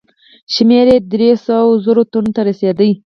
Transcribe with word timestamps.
شمېر 0.53 0.85
یې 0.93 0.97
دریو 1.11 1.35
سوو 1.45 1.71
زرو 1.85 2.03
تنو 2.11 2.29
ته 2.35 2.41
رسېدی. 2.49 2.91